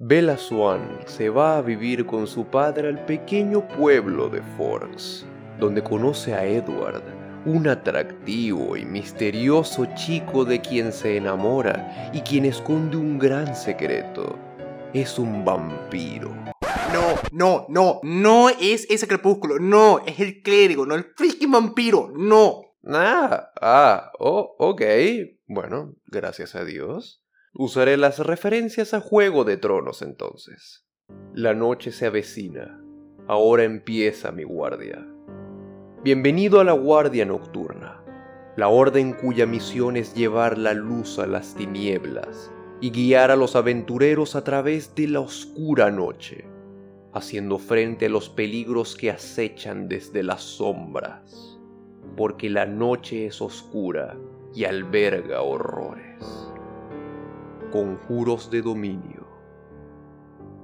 [0.00, 5.26] Bella Swan se va a vivir con su padre al pequeño pueblo de Forks,
[5.58, 7.02] donde conoce a Edward,
[7.44, 14.38] un atractivo y misterioso chico de quien se enamora y quien esconde un gran secreto.
[14.94, 16.32] Es un vampiro.
[16.92, 22.12] No, no, no, no es ese crepúsculo, no, es el clérigo, no el freaking vampiro,
[22.14, 22.60] no.
[22.86, 24.80] Ah, ah, oh, ok.
[25.48, 27.20] Bueno, gracias a Dios.
[27.54, 30.84] Usaré las referencias a Juego de Tronos entonces.
[31.32, 32.78] La noche se avecina.
[33.26, 35.06] Ahora empieza mi guardia.
[36.04, 38.04] Bienvenido a la Guardia Nocturna,
[38.56, 43.56] la orden cuya misión es llevar la luz a las tinieblas y guiar a los
[43.56, 46.44] aventureros a través de la oscura noche,
[47.14, 51.58] haciendo frente a los peligros que acechan desde las sombras,
[52.14, 54.18] porque la noche es oscura
[54.54, 56.47] y alberga horrores
[57.70, 59.26] conjuros de dominio.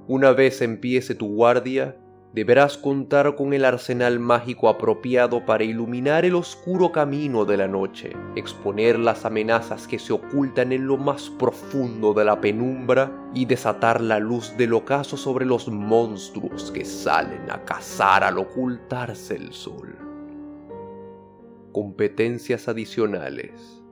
[0.07, 1.97] Una vez empiece tu guardia,
[2.33, 8.11] deberás contar con el arsenal mágico apropiado para iluminar el oscuro camino de la noche,
[8.35, 14.01] exponer las amenazas que se ocultan en lo más profundo de la penumbra y desatar
[14.01, 19.97] la luz del ocaso sobre los monstruos que salen a cazar al ocultarse el sol.
[21.71, 23.84] Competencias adicionales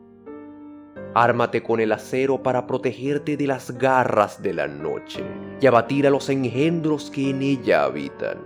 [1.16, 5.23] Ármate con el acero para protegerte de las garras de la noche
[5.61, 8.39] y abatir a los engendros que en ella habitan.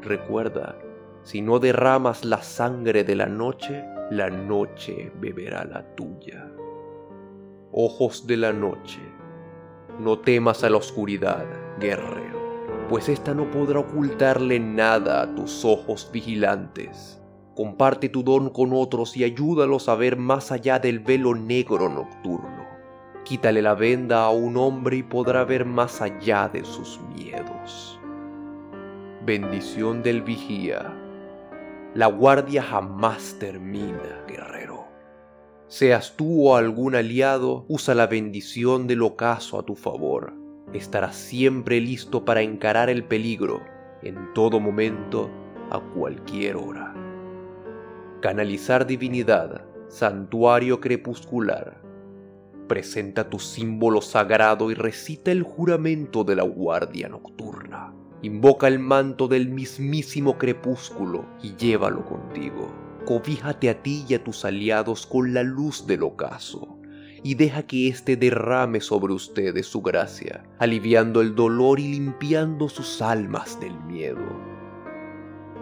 [0.00, 0.78] Recuerda,
[1.22, 6.50] si no derramas la sangre de la noche, la noche beberá la tuya.
[7.72, 9.00] Ojos de la noche,
[9.98, 11.44] no temas a la oscuridad,
[11.78, 17.21] guerrero, pues ésta no podrá ocultarle nada a tus ojos vigilantes
[17.54, 22.66] Comparte tu don con otros y ayúdalos a ver más allá del velo negro nocturno.
[23.24, 28.00] Quítale la venda a un hombre y podrá ver más allá de sus miedos.
[29.26, 30.96] Bendición del vigía.
[31.94, 34.86] La guardia jamás termina, guerrero.
[35.68, 40.32] Seas tú o algún aliado, usa la bendición del ocaso a tu favor.
[40.72, 43.60] Estarás siempre listo para encarar el peligro,
[44.02, 45.30] en todo momento,
[45.70, 47.01] a cualquier hora
[48.22, 51.82] canalizar divinidad, santuario crepuscular.
[52.68, 57.92] Presenta tu símbolo sagrado y recita el juramento de la guardia nocturna.
[58.22, 62.72] Invoca el manto del mismísimo crepúsculo y llévalo contigo.
[63.06, 66.78] Cobíjate a ti y a tus aliados con la luz del ocaso
[67.24, 73.02] y deja que éste derrame sobre ustedes su gracia, aliviando el dolor y limpiando sus
[73.02, 74.22] almas del miedo.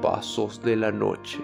[0.03, 1.41] Pasos de la noche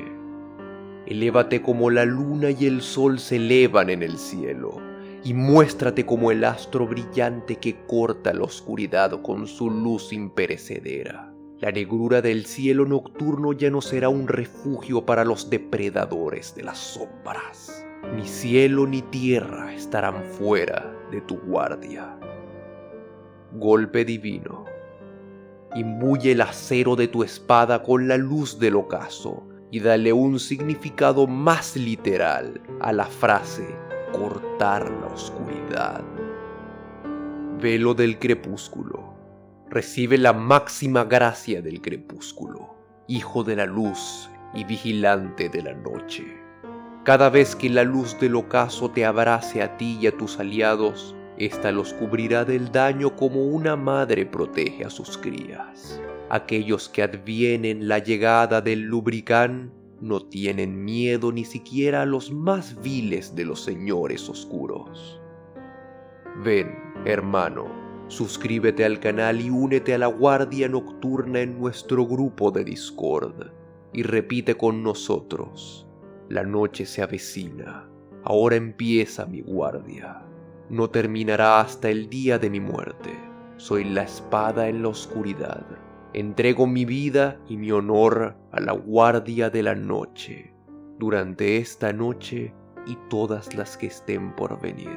[1.06, 4.81] Elévate como la luna y el sol se elevan en el cielo,
[5.22, 11.33] y muéstrate como el astro brillante que corta la oscuridad con su luz imperecedera.
[11.61, 16.78] La negrura del cielo nocturno ya no será un refugio para los depredadores de las
[16.78, 17.87] sombras.
[18.17, 22.19] Ni cielo ni tierra estarán fuera de tu guardia.
[23.53, 24.65] Golpe divino.
[25.77, 31.27] Imbuye el acero de tu espada con la luz del ocaso y dale un significado
[31.27, 33.66] más literal a la frase
[34.12, 36.04] cortar la oscuridad.
[37.60, 39.15] Velo del crepúsculo.
[39.69, 42.76] Recibe la máxima gracia del crepúsculo,
[43.09, 46.25] hijo de la luz y vigilante de la noche.
[47.03, 51.16] Cada vez que la luz del ocaso te abrace a ti y a tus aliados,
[51.39, 56.01] ésta los cubrirá del daño como una madre protege a sus crías.
[56.29, 62.81] Aquellos que advienen la llegada del lubricán no tienen miedo ni siquiera a los más
[62.83, 65.21] viles de los señores oscuros.
[66.45, 67.67] Ven, hermano,
[68.09, 73.51] suscríbete al canal y únete a la guardia nocturna en nuestro grupo de Discord
[73.93, 75.87] y repite con nosotros.
[76.29, 77.89] La noche se avecina,
[78.25, 80.25] ahora empieza mi guardia.
[80.69, 83.19] No terminará hasta el día de mi muerte.
[83.56, 85.64] Soy la espada en la oscuridad
[86.17, 90.55] Entrego mi vida y mi honor a la guardia de la noche
[90.99, 92.55] durante esta noche
[92.87, 94.96] y todas las que estén por venir.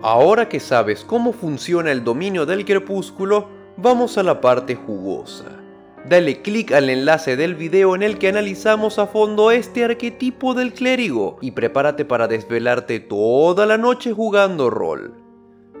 [0.00, 5.59] Ahora que sabes cómo funciona el dominio del crepúsculo, vamos a la parte jugosa.
[6.08, 10.72] Dale clic al enlace del video en el que analizamos a fondo este arquetipo del
[10.72, 15.14] clérigo y prepárate para desvelarte toda la noche jugando rol.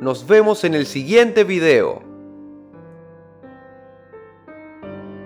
[0.00, 2.09] Nos vemos en el siguiente video.